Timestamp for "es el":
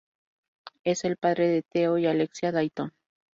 0.83-1.15